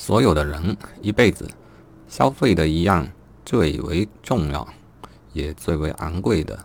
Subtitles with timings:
[0.00, 1.46] 所有的人一辈子
[2.08, 3.06] 消费的一样
[3.44, 4.66] 最为重要
[5.34, 6.58] 也最为昂贵的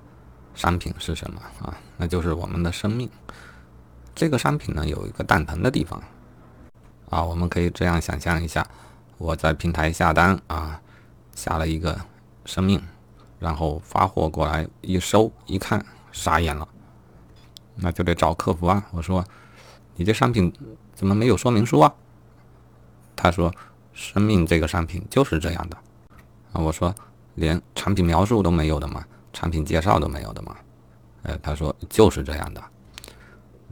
[0.53, 1.77] 商品是什么啊？
[1.97, 3.09] 那就是我们的生命。
[4.15, 6.01] 这个商品呢，有一个蛋疼的地方
[7.09, 8.65] 啊，我们可以这样想象一下：
[9.17, 10.79] 我在平台下单啊，
[11.35, 11.99] 下了一个
[12.45, 12.81] 生命，
[13.37, 16.65] 然后发货过来一收一看，傻眼了，
[17.75, 18.85] 那就得找客服啊。
[18.91, 19.25] 我说
[19.97, 20.53] ：“你这商品
[20.93, 21.93] 怎么没有说明书啊？”
[23.25, 23.51] 他说
[23.91, 25.77] ：“生命这个商品就是这样的。”
[26.53, 26.93] 啊，我说
[27.33, 29.03] ：“连产品描述都没有的吗？
[29.33, 30.55] 产品介绍都没有的吗？”
[31.23, 32.63] 呃，他说：“就是这样的。”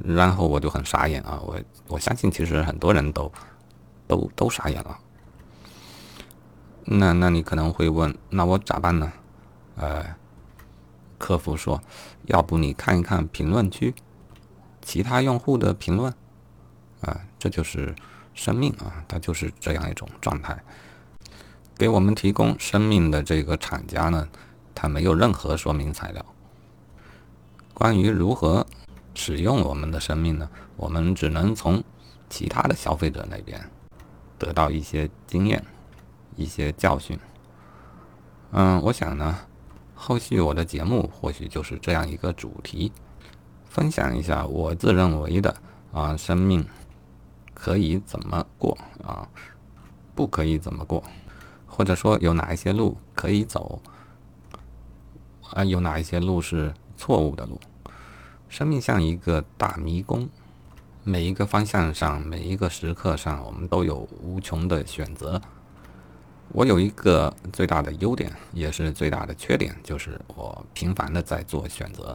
[0.03, 1.39] 然后我就很傻眼啊！
[1.45, 1.55] 我
[1.87, 3.31] 我相信其实很多人都
[4.07, 4.97] 都都傻眼了。
[6.85, 9.13] 那那你可能会问，那我咋办呢？
[9.75, 10.03] 呃，
[11.19, 11.79] 客服说，
[12.25, 13.93] 要不你看一看评论区
[14.81, 16.11] 其他用户的评论
[17.01, 17.95] 啊，这就是
[18.33, 20.61] 生命啊，它就是这样一种状态。
[21.77, 24.27] 给我们提供生命的这个厂家呢，
[24.75, 26.25] 它没有任何说明材料，
[27.73, 28.65] 关于如何。
[29.15, 30.49] 使用我们的生命呢？
[30.75, 31.83] 我们只能从
[32.31, 33.63] 其他的消费者那边
[34.39, 35.63] 得到一些经验、
[36.35, 37.15] 一些教训。
[38.53, 39.37] 嗯，我想呢，
[39.93, 42.91] 后续我的节目或许就是这样一个主题，
[43.69, 45.55] 分享一下我自认为的
[45.91, 46.65] 啊，生命
[47.63, 49.25] 可以怎么过啊，
[50.13, 51.01] 不可以怎么过，
[51.65, 53.81] 或者说有哪一些路可以走，
[55.51, 57.57] 啊，有哪一些路是错误的路。
[58.49, 60.27] 生命像一个大迷宫，
[61.05, 65.41] 每一个方向上，每一个时刻上，我们都有无穷的选择。
[66.49, 72.13] 我有一个最大的优点，也是最大的缺点，就是我频繁的在做选择。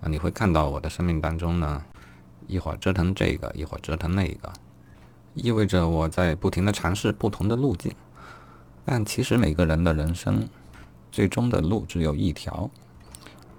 [0.00, 1.80] 啊，你会看到我的生命当中呢，
[2.46, 4.52] 一会儿折腾这个，一会儿折腾那个，
[5.34, 7.92] 意味着我在不停的尝试不同的路径。
[8.84, 10.48] 但其实每个人的人生，
[11.10, 12.70] 最终的路只有一条，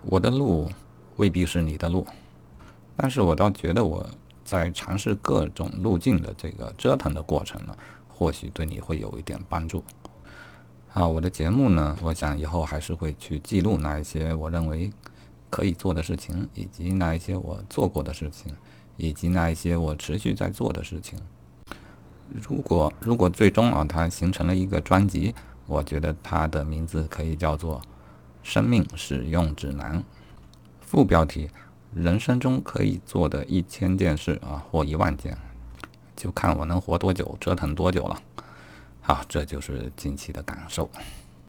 [0.03, 0.69] 我的路。
[1.17, 2.05] 未必是你的路，
[2.97, 4.05] 但是我倒觉得我
[4.43, 7.73] 在尝试各种路径的这个折腾的过程呢，
[8.09, 9.81] 或许对你会有一点帮助。
[10.89, 14.91] 好，我的节目呢，我想以后还是会去记录那一些我认为
[15.49, 18.53] 可以做的事情，以及那一些我做过的事情，
[18.97, 21.19] 以及那一些我持续在做的事情。
[22.29, 25.33] 如果如果最终啊，它形成了一个专辑，
[25.67, 27.79] 我觉得它的名字可以叫做
[28.41, 29.99] 《生命使用指南》。
[30.81, 31.49] 副标题：
[31.93, 35.37] 人生中可以做的一千件事啊，或一万件，
[36.15, 38.21] 就看我能活多久，折腾多久了。
[39.01, 40.89] 好，这就是近期的感受。